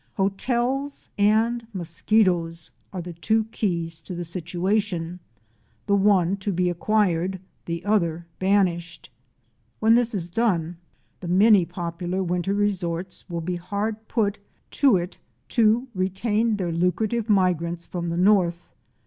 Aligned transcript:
Hotels 0.15 1.09
and 1.15 1.67
mosquitoes 1.73 2.71
are 2.91 3.03
the 3.03 3.13
two 3.13 3.43
keys 3.51 3.99
to 3.99 4.15
the 4.15 4.25
situation 4.25 5.19
—the 5.85 5.95
one 5.95 6.37
to 6.37 6.51
be 6.51 6.71
acquired, 6.71 7.39
the 7.65 7.85
other 7.85 8.25
banished. 8.39 9.11
When 9.79 9.93
this 9.93 10.15
is 10.15 10.27
done, 10.27 10.77
the 11.19 11.27
many 11.27 11.65
popular 11.65 12.23
winter 12.23 12.55
resorts 12.55 13.29
will 13.29 13.41
be 13.41 13.57
hard 13.57 14.07
put 14.07 14.39
to 14.81 14.97
it 14.97 15.19
to 15.49 15.87
retain 15.93 16.55
their 16.57 16.71
lucrative 16.71 17.29
migrants 17.29 17.85
from 17.85 18.09
the 18.09 18.17
North. 18.17 18.69